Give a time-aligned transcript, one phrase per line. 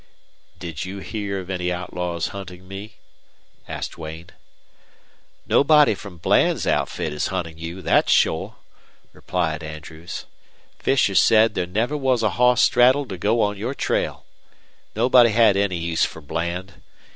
[0.57, 2.95] "Did you hear of any outlaws hunting me?"
[3.67, 4.31] asked Duane.
[5.45, 8.55] "Nobody from Bland's outfit is huntin' you, thet's shore,"
[9.13, 10.25] replied Andrews.
[10.79, 14.25] "Fisher said there never was a hoss straddled to go on your trail.
[14.95, 16.81] Nobody had any use for Bland.